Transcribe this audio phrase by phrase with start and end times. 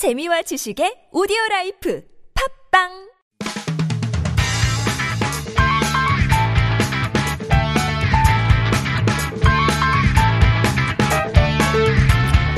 [0.00, 2.02] 재미와 지식의 오디오 life
[2.72, 2.88] 팟빵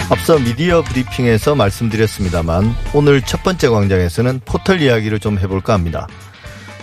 [0.08, 6.06] 앞서 미디어 브리핑에서 말씀드렸습니다만 오늘 첫 번째 광장에서는 포털 이야기를 좀 해볼까 합니다.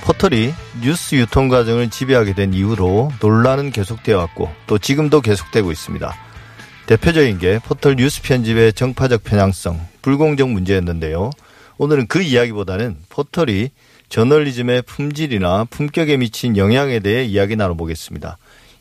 [0.04, 0.52] 포털이
[0.84, 6.14] 뉴스 유통 과정을 지배하게 된 이후로 논란은 계속되어 왔고 또 지금도 계속되고 있습니다.
[6.86, 11.32] 대표적인 게 포털 뉴스 편집의 정파적 편향성, 불공정 문제였는데요.
[11.78, 13.70] 오늘은 그 이야기보다는 포털이
[14.10, 18.38] 저널리즘의 품질이나 품격에 미친 영향에 대해 이야기 나눠보겠습니다.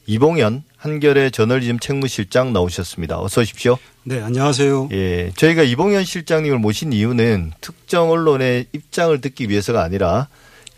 [0.07, 3.21] 이봉현 한결의 저널리즘 책무실장 나오셨습니다.
[3.21, 3.77] 어서 오십시오.
[4.05, 4.89] 네, 안녕하세요.
[4.93, 10.29] 예, 저희가 이봉현 실장님을 모신 이유는 특정 언론의 입장을 듣기 위해서가 아니라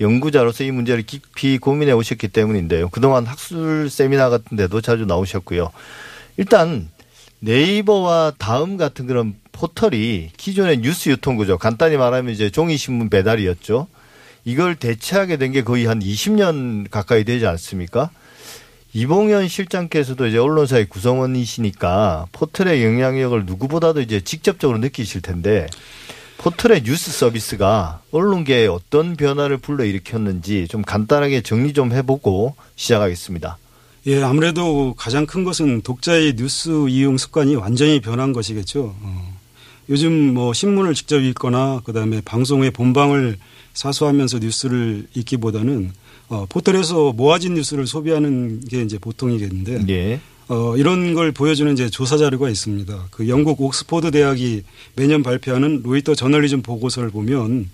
[0.01, 2.89] 연구자로서 이 문제를 깊이 고민해 오셨기 때문인데요.
[2.89, 5.70] 그동안 학술 세미나 같은 데도 자주 나오셨고요.
[6.39, 6.89] 일단
[7.41, 13.89] 네이버와 다음 같은 그런 포털이 기존의 뉴스 유통 구조, 간단히 말하면 이제 종이 신문 배달이었죠.
[14.45, 18.11] 이걸 대체하게 된 게 거의 한 20년 가까이 되지 않습니까?
[18.92, 25.67] 이봉현 실장께서도 이제 언론사의 구성원이시니까 포털의 영향력을 누구보다도 이제 직접적으로 느끼실 텐데
[26.39, 33.59] 포털의 뉴스 서비스가 언론계에 어떤 변화를 불러일으켰는지 좀 간단하게 정리 좀 해보고 시작하겠습니다.
[34.06, 38.95] 예, 아무래도 가장 큰 것은 독자의 뉴스 이용 습관이 완전히 변한 것이겠죠.
[39.01, 39.41] 어.
[39.91, 43.37] 요즘 뭐 신문을 직접 읽거나 그다음에 방송의 본방을
[43.75, 45.92] 사수하면서 뉴스를 읽기보다는
[46.29, 50.20] 어, 포털에서 모아진 뉴스를 소비하는 게 이제 보통이겠는데 예.
[50.48, 53.09] 어, 이런 걸 보여주는 이제 조사 자료가 있습니다.
[53.11, 54.62] 그 영국 옥스포드 대학이
[54.97, 57.69] 매년 발표하는 로이터 저널리즘 보고서를 보면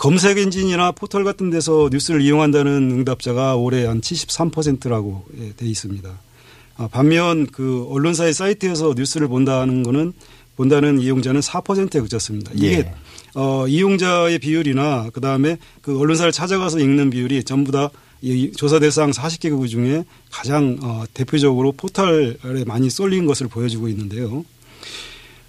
[0.00, 6.10] 검색 엔진이나 포털 같은 데서 뉴스를 이용한다는 응답자가 올해 한 73%라고 예, 돼 있습니다.
[6.78, 10.12] 아, 반면 그 언론사의 사이트에서 뉴스를 본다는 거는
[10.56, 12.50] 본다는 이용자는 4%에 그쳤습니다.
[12.54, 12.94] 이게 예.
[13.34, 17.90] 어, 이용자의 비율이나 그다음에 그 언론사를 찾아가서 읽는 비율이 전부 다
[18.22, 22.34] 이 조사 대상 40개국 중에 가장 어, 대표적으로 포털에
[22.66, 24.44] 많이 쏠린 것을 보여주고 있는데요.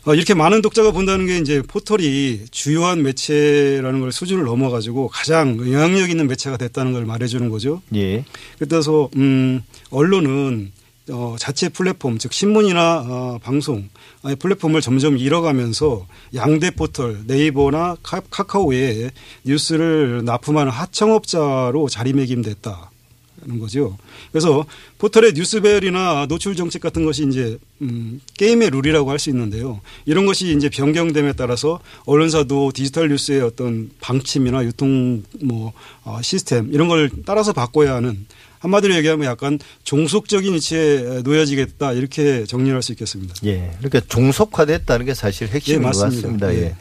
[0.05, 6.09] 어, 이렇게 많은 독자가 본다는 게 이제 포털이 주요한 매체라는 걸 수준을 넘어가지고 가장 영향력
[6.09, 7.81] 있는 매체가 됐다는 걸 말해주는 거죠.
[7.95, 8.25] 예.
[8.57, 10.71] 그래서 음, 언론은
[11.11, 13.89] 어, 자체 플랫폼 즉 신문이나 어, 방송
[14.23, 19.09] 의 플랫폼을 점점 잃어가면서 양대 포털 네이버나 카, 카카오에
[19.43, 22.90] 뉴스를 납품하는 하청업자로 자리매김됐다.
[23.45, 23.97] 는 거죠.
[24.31, 24.65] 그래서
[24.99, 29.81] 포털의 뉴스 배열이나 노출 정책 같은 것이 이제 음 게임의 룰이라고 할 수 있는데요.
[30.05, 36.87] 이런 것이 이제 변경됨에 따라서 언론사도 디지털 뉴스의 어떤 방침이나 유통 뭐 어, 시스템 이런
[36.87, 38.25] 걸 따라서 바꿔야 하는
[38.59, 43.33] 한마디로 얘기하면 약간 종속적인 위치에 놓여지겠다 이렇게 정리할 수 있겠습니다.
[43.45, 43.71] 예.
[43.79, 45.97] 그러니까 종속화됐다는 게 사실 핵심인 예, 것.
[45.99, 46.53] 같습니다.
[46.53, 46.59] 예.
[46.61, 46.75] 예.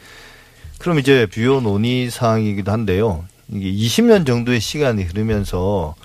[0.77, 3.25] 그럼 이제 주요 논의 사항이기도 한데요.
[3.51, 5.95] 이게 20년 정도의 시간이 흐르면서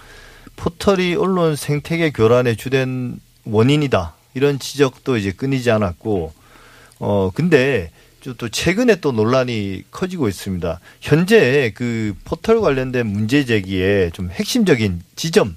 [0.55, 4.15] 포털이 언론 생태계 교란의 주된 원인이다.
[4.35, 6.33] 이런 지적도 이제 끊이지 않았고,
[7.01, 7.91] 어, 근데
[8.39, 10.81] 또 최근에 또 논란이 커지고 있습니다.
[11.01, 15.57] 현재 그 포털 관련된 문제 제기에 좀 핵심적인 지점,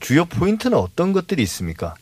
[0.00, 1.94] 주요 포인트는 어떤 것들이 있습니까?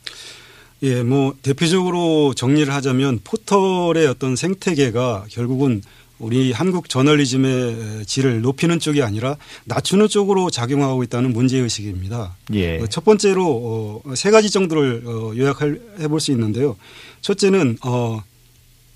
[0.83, 5.83] 예, 뭐 대표적으로 정리를 하자면 포털의 어떤 생태계가 결국은
[6.21, 12.37] 우리 한국 저널리즘의 질을 높이는 쪽이 아니라 낮추는 쪽으로 작용하고 있다는 문제 의식입니다.
[12.53, 12.77] 예.
[12.79, 16.75] 어, 첫 번째로 어, 세 가지 정도를 어, 요약해 볼 수 있는데요.
[17.21, 18.21] 첫째는 어,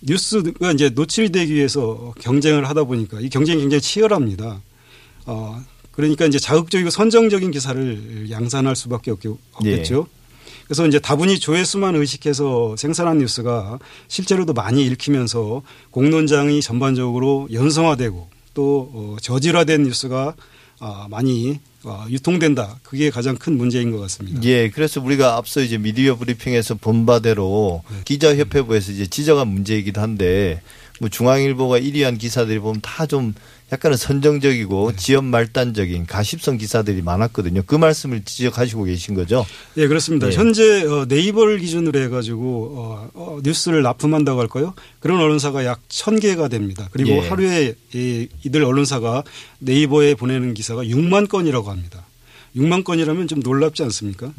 [0.02, 4.62] 뉴스가 이제 노출되기 위해서 경쟁을 하다 보니까 이 경쟁이 굉장히 치열합니다.
[5.26, 5.60] 어,
[5.92, 9.22] 그러니까 이제 자극적이고 선정적인 기사를 양산할 수밖에 없-
[9.54, 10.08] 없겠죠.
[10.66, 15.62] 그래서 이제 다분히 조회수만 의식해서 생산한 뉴스가 실제로도 많이 읽히면서
[15.92, 20.36] 공론장이 전반적으로 연성화되고 또 어, 저질화된 뉴스가
[20.80, 22.80] 아, 많이 어, 유통된다.
[22.82, 24.42] 그게 가장 큰 문제인 것 같습니다.
[24.44, 27.98] 예, 그래서 우리가 앞서 이제 미디어 브리핑에서 본 바대로 네.
[28.06, 30.62] 기자협회부에서 이제 지적한 문제이기도 한데
[31.00, 33.34] 뭐 중앙일보가 1위한 기사들이 보면 다 좀
[33.72, 34.98] 약간은 선정적이고 네.
[34.98, 37.64] 지연 말단적인 가십성 기사들이 많았거든요.
[37.66, 39.46] 그 말씀을 지적하시고 계신 거죠?
[39.78, 40.30] 예, 그렇습니다.
[40.30, 40.36] 네.
[40.36, 44.76] 현재 어, 네이버를 기준으로 해가지고 어, 어, 뉴스를 납품한다고 할까요?
[45.00, 46.88] 그런 언론사가 약천 개가 됩니다.
[46.92, 47.28] 그리고 예.
[47.28, 49.24] 하루에 이, 이들 언론사가
[49.60, 52.06] 네이버에 보내는 기사가 6만 건이라고 합니다.
[52.56, 54.32] 6만 건이라면 좀 놀랍지 않습니까?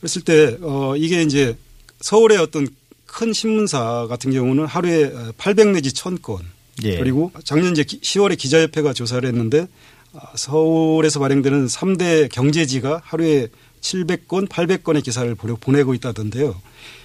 [0.00, 1.56] 그랬을 때 어, 이게 이제
[2.00, 2.68] 서울의 어떤
[3.12, 6.38] 큰 신문사 같은 경우는 하루에 800 내지 1000건
[6.84, 6.96] 예.
[6.96, 9.66] 그리고 작년 이제 10월에 기자협회가 조사를 했는데
[10.12, 13.48] 아, 서울에서 발행되는 3대 경제지가 하루에
[13.80, 16.54] 700건, 800건의 기사를 보내- 보내고 있다던데요.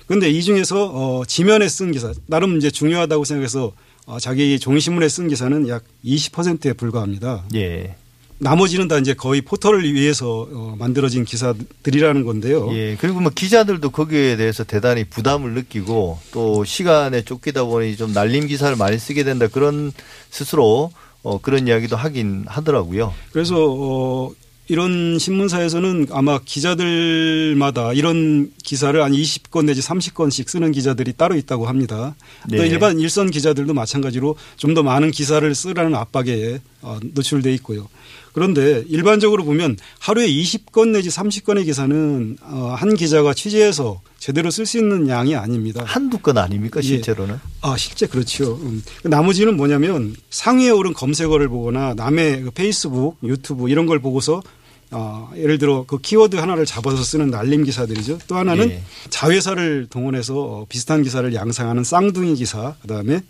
[0.08, 3.74] 그런데 이 중에서 어, 지면에 쓴 기사 나름 이제 중요하다고 생각해서
[4.06, 7.46] 어, 자기 종이신문에 쓴 기사는 약 20%에 불과합니다.
[7.56, 7.96] 예.
[8.38, 12.70] 나머지는 다 이제 거의 포털을 위해서 어, 만들어진 기사들이라는 건데요.
[12.74, 12.98] 예.
[13.00, 18.76] 그리고 뭐 기자들도 거기에 대해서 대단히 부담을 느끼고 또 시간에 쫓기다 보니 좀 날림 기사를
[18.76, 19.92] 많이 쓰게 된다 그런
[20.30, 20.92] 스스로
[21.24, 23.14] 어 그런 이야기도 하긴 하더라고요.
[23.32, 24.32] 그래서 어
[24.68, 32.16] 이런 신문사에서는 아마 기자들마다 이런 기사를 한 20건 내지 30건씩 쓰는 기자들이 따로 있다고 합니다.
[32.50, 32.68] 또 네.
[32.68, 37.88] 일반 일선 기자들도 마찬가지로 좀 더 많은 기사를 쓰라는 압박에 어, 노출돼 있고요.
[38.36, 44.78] 그런데 일반적으로 보면 하루에 20건 내지 30건의 기사는 어, 한 기자가 취재해서 제대로 쓸 수
[44.78, 45.86] 있는 양이 아닙니다.
[45.86, 46.84] 한두 건 아닙니까 예.
[46.84, 47.40] 실제로는?
[47.62, 48.56] 아, 실제 그렇죠.
[48.62, 48.84] 음.
[49.04, 54.44] 나머지는 뭐냐면 상위에 오른 검색어를 보거나 남의 그 페이스북, 유튜브 이런 걸 보고서
[54.92, 58.20] 어, 예를 들어 그 키워드 하나를 잡아서 쓰는 날림 기사들이죠.
[58.28, 58.84] 또 하나는 예.
[59.12, 63.22] 자회사를 동원해서 어, 비슷한 기사를 양상하는 쌍둥이 기사, 그다음에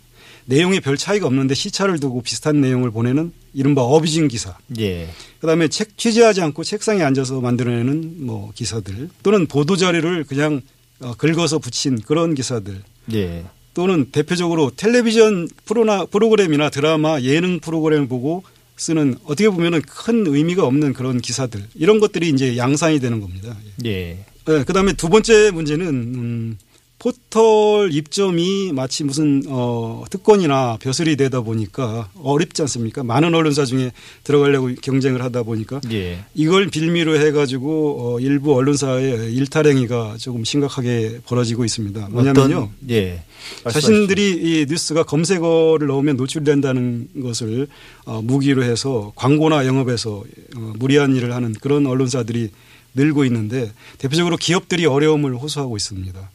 [0.46, 4.56] 내용에 별 차이가 없는데 시차를 두고 비슷한 내용을 보내는 이른바 어비징 기사.
[4.78, 5.08] 예.
[5.40, 10.62] 그다음에 책 취재하지 않고 책상에 앉아서 만들어내는 뭐 기사들 또는 보도 자료를 그냥
[11.00, 12.82] 어, 긁어서 붙인 그런 기사들
[13.12, 13.44] 예.
[13.74, 18.42] 또는 대표적으로 텔레비전 프로나 프로그램이나 드라마 예능 프로그램을 보고
[18.76, 23.56] 쓰는 어떻게 보면은 큰 의미가 없는 그런 기사들 이런 것들이 이제 양산이 되는 겁니다.
[23.84, 24.24] 예.
[24.46, 26.58] 네, 그다음에 두 번째 문제는 음,
[26.98, 33.04] 포털 입점이 마치 무슨 어 특권이나 벼슬이 되다 보니까 어렵지 않습니까?
[33.04, 33.92] 많은 언론사 중에
[34.24, 36.24] 들어가려고 경쟁을 하다 보니까 예.
[36.34, 42.08] 이걸 빌미로 해가지고 어 일부 언론사의 일탈행위가 조금 심각하게 벌어지고 있습니다.
[42.08, 42.70] 뭐냐면요.
[42.90, 43.22] 예.
[43.70, 47.68] 자신들이 이 뉴스가 검색어를 넣으면 노출된다는 것을
[48.06, 50.24] 어, 무기로 해서 광고나 영업에서
[50.56, 52.50] 어, 무리한 일을 하는 그런 언론사들이
[52.94, 56.30] 늘고 있는데 대표적으로 기업들이 어려움을 호소하고 있습니다.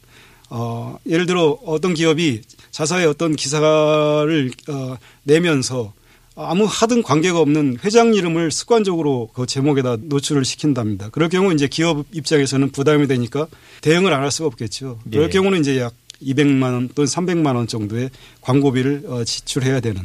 [0.53, 5.94] 어, 예를 들어 어떤 기업이 자사의 어떤 기사를 어, 내면서
[6.36, 11.09] 아무 하등 관계가 없는 회장 이름을 습관적으로 그 제목에다 노출을 시킨답니다.
[11.09, 13.48] 그럴 경우 이제 기업 입장에서는 부담이 되니까
[13.81, 15.00] 대응을 안 할 수가 없겠죠.
[15.09, 15.30] 그럴 예.
[15.30, 18.09] 경우는 이제 약 200만 원 또는 300만 원 정도의
[18.42, 20.01] 광고비를 어, 지출해야 되는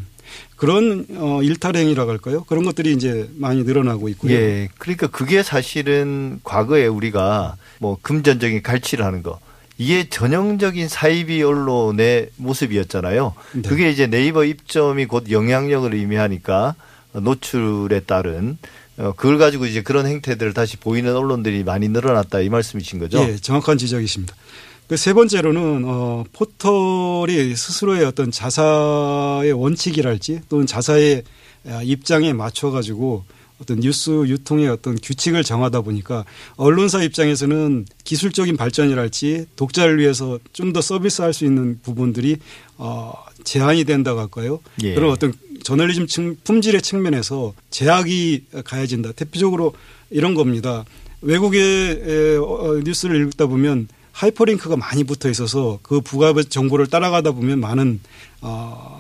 [0.56, 2.44] 그런 어, 일탈 행위라고 할까요?
[2.48, 4.32] 그런 것들이 이제 많이 늘어나고 있고요.
[4.32, 4.68] 예.
[4.78, 9.38] 그러니까 그게 사실은 과거에 우리가 뭐 금전적인 갈취를 하는 거
[9.78, 13.34] 이게 전형적인 사이비 언론의 모습이었잖아요.
[13.54, 13.62] 네.
[13.62, 16.74] 그게 이제 네이버 입점이 곧 영향력을 의미하니까
[17.12, 18.58] 노출에 따른
[18.98, 23.18] 어, 그걸 가지고 이제 그런 행태들을 다시 보이는 언론들이 많이 늘어났다 이 말씀이신 거죠?
[23.20, 24.34] 예, 정확한 지적이십니다.
[24.88, 31.24] 그 세 번째로는 어 포털이 스스로의 어떤 자사의 원칙이랄지 또는 자사의
[31.68, 33.24] 아, 입장에 맞춰 가지고
[33.60, 36.24] 어떤 뉴스 유통의 어떤 규칙을 정하다 보니까
[36.56, 42.36] 언론사 입장에서는 기술적인 발전이랄지 독자를 위해서 좀 더 서비스할 수 있는 부분들이
[42.76, 43.14] 어
[43.44, 44.60] 제한이 된다고 할까요?
[44.82, 44.94] 예.
[44.94, 45.32] 그런 어떤
[45.62, 49.12] 저널리즘 측, 품질의 측면에서 제약이 가해진다.
[49.12, 49.72] 대표적으로
[50.10, 50.84] 이런 겁니다.
[51.22, 57.60] 외국의 에, 어, 뉴스를 읽다 보면 하이퍼링크가 많이 붙어 있어서 그 부가 정보를 따라가다 보면
[57.60, 58.00] 많은
[58.42, 58.95] 어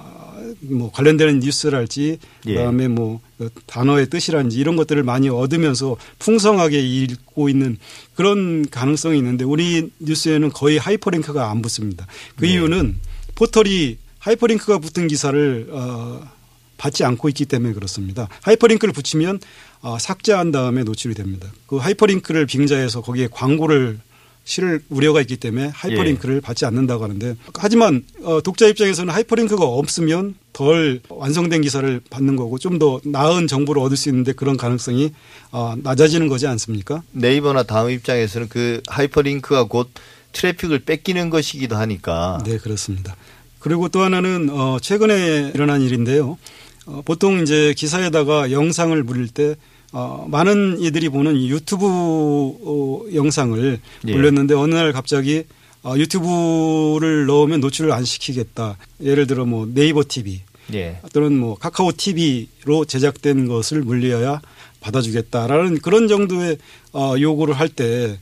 [0.70, 2.54] 뭐 관련되는 뉴스랄지 예.
[2.54, 7.78] 그다음에 뭐그 단어의 뜻이랄지 이런 것들을 많이 얻으면서 풍성하게 읽고 있는
[8.14, 12.06] 그런 가능성이 있는데 우리 뉴스에는 거의 하이퍼링크가 안 붙습니다.
[12.36, 12.52] 그 네.
[12.52, 12.96] 이유는
[13.34, 16.36] 포털이 하이퍼링크가 붙은 기사를 어
[16.76, 18.28] 받지 않고 있기 때문에 그렇습니다.
[18.42, 19.40] 하이퍼링크를 붙이면
[19.80, 21.48] 어, 삭제한 다음에 노출이 됩니다.
[21.66, 23.98] 그 하이퍼링크를 빙자해서 거기에 광고를
[24.46, 31.00] 실을 우려가 있기 때문에 하이퍼링크를 받지 않는다고 하는데 하지만 어, 독자 입장에서는 하이퍼링크가 없으면 덜
[31.08, 35.12] 완성된 기사를 받는 거고 좀 더 나은 정보를 얻을 수 있는데 그런 가능성이
[35.50, 37.02] 어, 낮아지는 거지 않습니까?
[37.12, 39.90] 네이버나 다음 입장에서는 그 하이퍼링크가 곧
[40.32, 43.16] 트래픽을 뺏기는 것이기도 하니까 네, 그렇습니다.
[43.58, 46.38] 그리고 또 하나는 어 최근에 일어난 일인데요.
[46.84, 49.56] 어 보통 이제 기사에다가 영상을 물릴 때
[49.98, 54.12] 어 많은 이들이 보는 유튜브 어 영상을 예.
[54.14, 55.44] 올렸는데 어느 날 갑자기
[55.82, 58.76] 어 유튜브를 넣으면 노출을 안 시키겠다.
[59.02, 60.42] 예를 들어 뭐 네이버 TV
[60.74, 61.00] 예.
[61.14, 64.42] 또는 뭐 카카오 TV로 제작된 것을 물려야
[64.80, 66.58] 받아주겠다라는 그런 정도의
[66.92, 68.18] 어, 요구를 할 때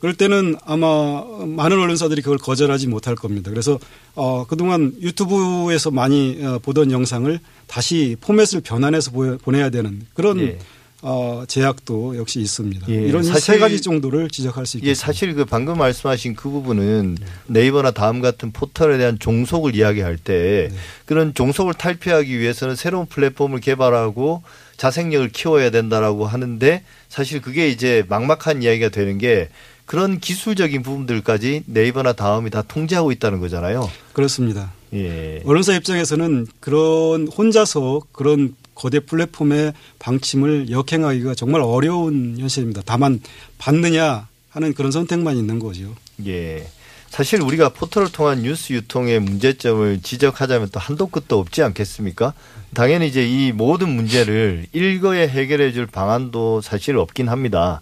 [0.00, 3.50] 그럴 때는 아마 많은 언론사들이 그걸 거절하지 못할 겁니다.
[3.50, 3.78] 그래서
[4.14, 10.58] 어, 그동안 유튜브에서 많이 어, 보던 영상을 다시 포맷을 변환해서 보여- 보내야 되는 그런 예.
[11.00, 12.88] 어, 제약도 역시 있습니다.
[12.88, 14.90] 예, 이런 세 사실- 가지 정도를 지적할 수 있겠습니다.
[14.90, 20.68] 예, 사실 그 방금 말씀하신 그 부분은 네이버나 다음 같은 포털에 대한 종속을 이야기할 때
[20.72, 20.76] 네.
[21.06, 24.42] 그런 종속을 탈피하기 위해서는 새로운 플랫폼을 개발하고
[24.76, 29.50] 자생력을 키워야 된다라고 하는데 사실 그게 이제 막막한 이야기가 되는 게
[29.86, 33.88] 그런 기술적인 부분들까지 네이버나 다음이 다 통제하고 있다는 거잖아요.
[34.12, 34.72] 그렇습니다.
[34.94, 35.42] 예.
[35.44, 42.82] 언론사 입장에서는 그런 혼자서 그런 거대 플랫폼의 방침을 역행하기가 정말 어려운 현실입니다.
[42.86, 43.20] 다만
[43.58, 45.94] 받느냐 하는 그런 선택만 있는 거죠.
[46.26, 46.64] 예.
[47.08, 52.34] 사실 우리가 포털을 통한 뉴스 유통의 문제점을 지적하자면 또 한도 끝도 없지 않겠습니까?
[52.74, 57.80] 당연히 이제 이 모든 문제를 일거에 해결해 줄 방안도 사실 없긴 합니다.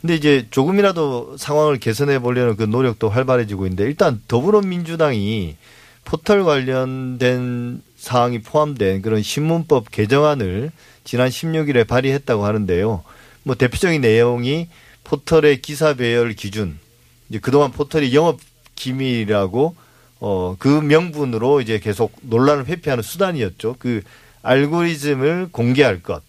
[0.00, 5.56] 근데 이제 조금이라도 상황을 개선해 보려는 그 노력도 활발해지고 있는데 일단 더불어민주당이
[6.08, 10.70] 포털 관련된 사항이 포함된 그런 신문법 개정안을
[11.04, 13.04] 지난 16일에 발의했다고 하는데요.
[13.42, 14.68] 뭐 대표적인 내용이
[15.04, 16.78] 포털의 기사 배열 기준,
[17.28, 18.40] 이제 그동안 포털이 영업
[18.74, 19.76] 기밀이라고
[20.20, 23.76] 어 그 명분으로 이제 계속 논란을 회피하는 수단이었죠.
[23.78, 24.00] 그
[24.42, 26.22] 알고리즘을 공개할 것.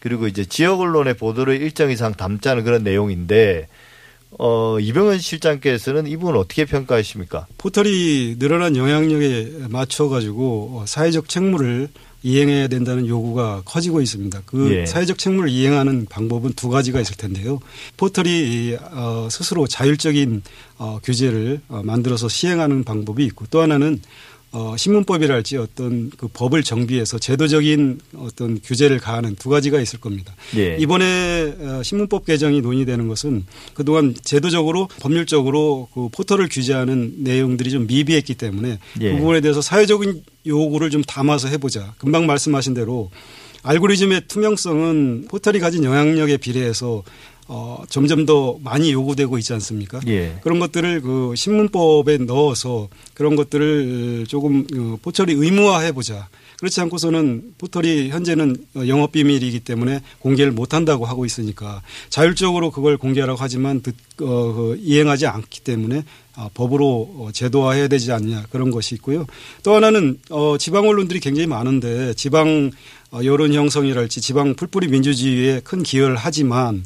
[0.00, 3.68] 그리고 이제 지역 언론의 보도를 일정 이상 담자는 그런 내용인데
[4.38, 7.46] 어 이병헌 실장께서는 이 부분 어떻게 평가하십니까?
[7.58, 11.88] 포털이 늘어난 영향력에 맞춰 가지고 사회적 책무를
[12.22, 14.42] 이행해야 된다는 요구가 커지고 있습니다.
[14.46, 14.86] 그 예.
[14.86, 17.58] 사회적 책무를 이행하는 방법은 두 가지가 있을 텐데요.
[17.96, 20.42] 포털이 어, 스스로 자율적인
[20.78, 24.00] 어, 규제를 어, 만들어서 시행하는 방법이 있고 또 하나는
[24.52, 30.34] 어, 신문법이랄지 어떤 그 법을 정비해서 제도적인 어떤 규제를 가하는 두 가지가 있을 겁니다.
[30.56, 30.76] 예.
[30.78, 38.34] 이번에 어, 신문법 개정이 논의되는 것은 그동안 제도적으로 법률적으로 그 포털을 규제하는 내용들이 좀 미비했기
[38.34, 39.12] 때문에 예.
[39.12, 41.94] 그 부분에 대해서 사회적인 요구를 좀 담아서 해보자.
[41.96, 43.10] 금방 말씀하신 대로
[43.62, 47.04] 알고리즘의 투명성은 포털이 가진 영향력에 비례해서
[47.48, 50.00] 어, 점점 더 많이 요구되고 있지 않습니까?
[50.06, 50.38] 예.
[50.42, 56.28] 그런 것들을 그 신문법에 넣어서 그런 것들을 조금 어, 포털이 의무화해 보자.
[56.58, 58.54] 그렇지 않고서는 포털이 현재는
[58.86, 64.78] 영업 비밀이기 때문에 공개를 못 한다고 하고 있으니까 자율적으로 그걸 공개하라고 하지만 듣, 어, 그
[64.80, 66.86] 이행하지 않기 때문에 아, 법으로
[67.18, 69.26] 어, 제도화해야 되지 않냐 그런 것이 있고요.
[69.64, 72.70] 또 하나는 어, 지방 언론들이 굉장히 많은데 지방
[73.10, 76.84] 어, 여론 형성이랄지 지방 풀뿌리 민주주의에 큰 기여를 하지만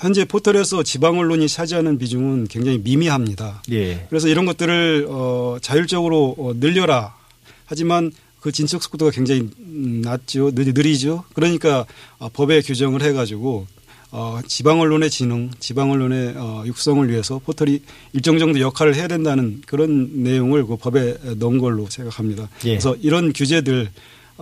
[0.00, 3.62] 현재 포털에서 지방 언론이 차지하는 비중은 굉장히 미미합니다.
[3.70, 4.06] 예.
[4.08, 7.14] 그래서 이런 것들을 어, 자율적으로 어, 늘려라.
[7.66, 10.52] 하지만 그 진척 속도가 굉장히 음, 낮죠.
[10.54, 11.24] 느- 느리죠.
[11.34, 11.84] 그러니까
[12.18, 13.66] 어, 법에 규정을 해가지고
[14.12, 17.80] 어, 지방 언론의 진흥, 지방 언론의 어, 육성을 위해서 포털이
[18.14, 22.48] 일정 정도 역할을 해야 된다는 그런 내용을 그 법에 넣은 걸로 생각합니다.
[22.64, 22.70] 예.
[22.70, 23.90] 그래서 이런 규제들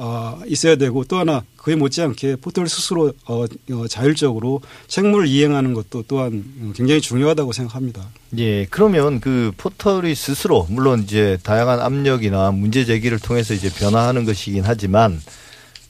[0.00, 6.04] 어, 있어야 되고 또 하나 그에 못지않게 포털 스스로 어, 어, 자율적으로 책무를 이행하는 것도
[6.06, 8.06] 또한 어, 굉장히 중요하다고 생각합니다.
[8.38, 14.62] 예, 그러면 그 포털이 스스로 물론 이제 다양한 압력이나 문제 제기를 통해서 이제 변화하는 것이긴
[14.64, 15.20] 하지만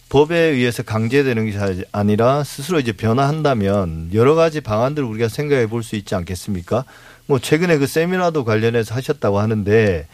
[0.09, 5.97] 법에 의해서 강제되는 것이 아니라 스스로 이제 변화한다면 여러 가지 방안들을 우리가 생각해 볼 수
[5.97, 6.87] 있지 않겠습니까?
[7.27, 10.09] 뭐 최근에 그 세미나도 관련해서 하셨다고 하는데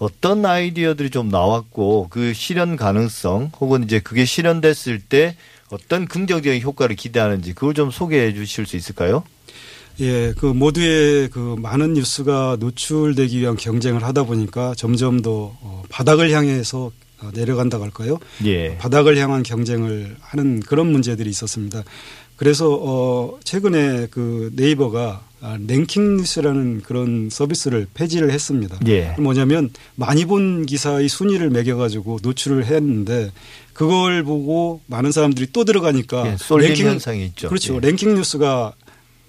[0.00, 5.36] 어떤 아이디어들이 좀 나왔고 그 실현 가능성 혹은 이제 그게 실현됐을 때
[5.70, 9.22] 어떤 긍정적인 효과를 기대하는지 그걸 좀 소개해 주실 수 있을까요?
[10.00, 16.30] 예, 그 모두의 그 많은 뉴스가 노출되기 위한 경쟁을 하다 보니까 점점 더 어, 바닥을
[16.30, 16.90] 향해서
[17.20, 18.18] 어, 내려간다고 할까요?
[18.46, 18.78] 예.
[18.78, 21.82] 바닥을 향한 경쟁을 하는 그런 문제들이 있었습니다.
[22.40, 28.78] 그래서 어 최근에 그 네이버가 아, 랭킹 뉴스라는 그런 서비스를 폐지를 했습니다.
[28.86, 29.14] 예.
[29.18, 33.30] 뭐냐면 많이 본 기사의 순위를 매겨 가지고 노출을 했는데
[33.74, 37.48] 그걸 보고 많은 사람들이 또 들어가니까 예, 쏠림 현상이 있죠.
[37.48, 37.76] 그렇죠.
[37.76, 37.80] 예.
[37.80, 38.72] 랭킹 뉴스가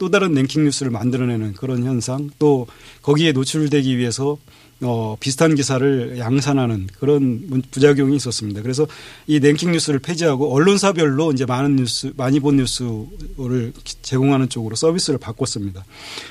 [0.01, 2.65] 또 다른 랭킹 뉴스를 만들어내는 그런 현상 또
[3.03, 4.39] 거기에 노출되기 위해서
[4.83, 8.63] 어, 비슷한 기사를 양산하는 그런 문- 부작용이 있었습니다.
[8.63, 8.87] 그래서
[9.27, 15.85] 이 랭킹 뉴스를 폐지하고 언론사별로 이제 많은 뉴스, 많이 본 뉴스를 제공하는 쪽으로 서비스를 바꿨습니다.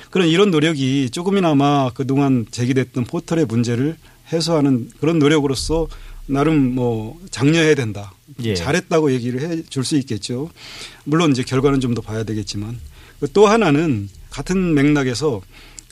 [0.09, 3.95] 그런 이런 노력이 조금이나마 그동안 제기됐던 포털의 문제를
[4.33, 5.87] 해소하는 그런 노력으로서
[6.25, 8.11] 나름 뭐 장려해야 된다.
[8.43, 8.53] 예.
[8.53, 10.49] 잘했다고 얘기를 해 줄 수 있겠죠.
[11.05, 12.77] 물론 이제 결과는 좀 더 봐야 되겠지만
[13.33, 15.41] 또 하나는 같은 맥락에서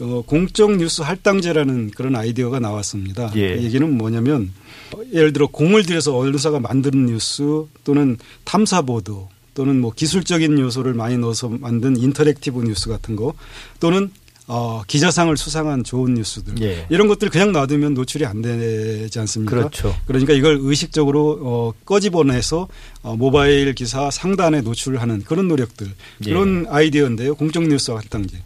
[0.01, 3.31] 어, 공적 뉴스 할당제라는 그런 아이디어가 나왔습니다.
[3.35, 3.55] 예.
[3.55, 4.53] 그 얘기는 뭐냐면
[4.93, 10.93] 어, 예를 들어 공을 들여서 언론사가 만드는 뉴스 또는 탐사 보도 또는 뭐 기술적인 요소를
[10.93, 13.33] 많이 넣어서 만든 interactive 뉴스 같은 거
[13.81, 14.09] 또는
[14.51, 16.87] 어, 기자상을 수상한 좋은 뉴스들 예.
[16.89, 19.55] 이런 것들 그냥 놔두면 노출이 안 되지 않습니까?
[19.55, 19.95] 그렇죠.
[20.07, 22.67] 그러니까 이걸 의식적으로 어, 꺼집어내서
[23.03, 25.87] 어, 모바일 기사 상단에 노출하는 그런 노력들
[26.25, 26.29] 예.
[26.29, 27.35] 그런 아이디어인데요.
[27.35, 28.37] 공적 뉴스 할당제.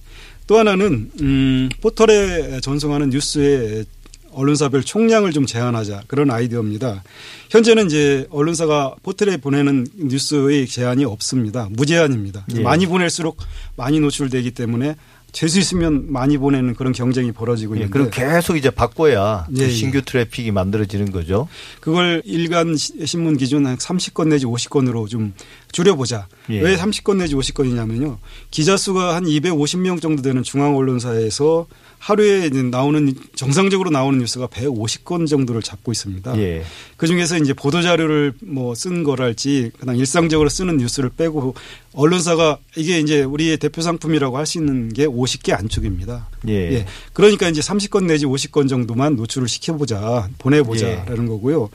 [0.45, 3.85] 또 하나는 음, 포털에 전송하는 뉴스의
[4.33, 7.03] 언론사별 총량을 좀 제한하자 그런 아이디어입니다.
[7.49, 11.69] 현재는 이제 언론사가 포털에 보내는 뉴스의 제한이 없습니다.
[11.71, 12.45] 무제한입니다.
[12.55, 12.61] 예.
[12.61, 13.37] 많이 보낼수록
[13.77, 14.97] 많이 노출되기 때문에
[15.33, 19.65] 재수 있으면 많이 보내는 그런 경쟁이 벌어지고 예, 있는데 그리고 계속 이제 바꿔야 그 예,
[19.65, 19.69] 예.
[19.69, 21.47] 신규 트래픽이 만들어지는 거죠.
[21.81, 25.33] 그걸 일간 시- 신문 기준 한 30건 내지 50건으로 좀
[25.71, 26.27] 줄여보자.
[26.51, 26.61] 예.
[26.61, 28.17] 왜 30건 내지 50건이냐면요.
[28.51, 31.65] 기자 수가 한 250명 정도 되는 중앙 언론사에서
[31.97, 36.37] 하루에 나오는 정상적으로 나오는 뉴스가 150건 정도를 잡고 있습니다.
[36.37, 36.63] 예.
[36.97, 41.55] 그 중에서 이제 보도 자료를 뭐 쓴 거랄지 그냥 일상적으로 쓰는 뉴스를 빼고
[41.93, 46.27] 언론사가 이게 이제 우리의 대표 상품이라고 할 수 있는 게 50개 안쪽입니다.
[46.49, 46.85] 예.
[47.13, 50.33] 그러니까 이제 30건 내지 50건 정도만 노출을 시켜보자, 예.
[50.37, 51.69] 보내보자라는 거고요.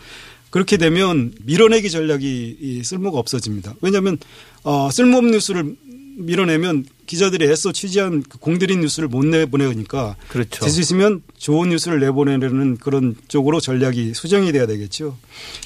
[0.51, 3.75] 그렇게 되면 밀어내기 전략이 이 쓸모가 없어집니다.
[3.81, 4.19] 왜냐하면
[4.65, 5.77] 어, 쓸모없는 뉴스를
[6.19, 10.61] 밀어내면 기자들이 애써 취재한 그 공들인 뉴스를 못 내보내니까 그렇죠.
[10.61, 15.17] 될수 있으면 좋은 뉴스를 내보내려는 그런 쪽으로 전략이 수정이 돼야 되겠죠.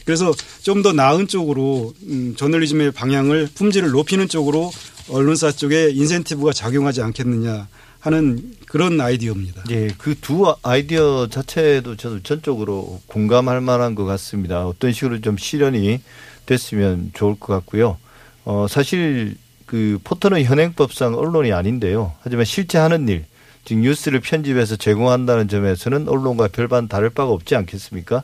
[0.04, 4.70] 그래서 좀 더 나은 쪽으로 음, 저널리즘의 방향을 품질을 높이는 쪽으로
[5.08, 7.68] 언론사 쪽에 인센티브가 작용하지 않겠느냐
[8.00, 9.62] 하는 그런 아이디어입니다.
[9.70, 14.66] 예, 그 두 아이디어 자체도 저는 전적으로 공감할 만한 것 같습니다.
[14.66, 16.00] 어떤 식으로 좀 실현이
[16.46, 17.96] 됐으면 좋을 것 같고요.
[18.44, 19.36] 어, 사실
[19.66, 22.12] 그 포털은 현행법상 언론이 아닌데요.
[22.22, 23.24] 하지만 실제 하는 일,
[23.64, 28.22] 즉 뉴스를 편집해서 제공한다는 점에서는 언론과 별반 다를 바가 없지 않겠습니까?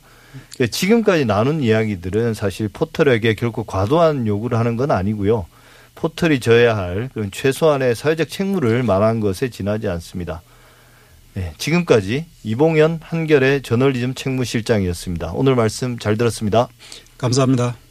[0.55, 5.47] 그러니까 지금까지 나눈 이야기들은 사실 포털에게 결코 과도한 요구를 하는 건 아니고요.
[5.95, 10.43] 포털이 져야 할 그런 최소한의 사회적 책무를 말한 것에 지나지 않습니다.
[11.35, 15.33] 네, 지금까지 이봉현 한결의 저널리즘 책무실장이었습니다.
[15.35, 16.69] 오늘 말씀 잘 들었습니다.
[17.17, 17.88] 감사합니다.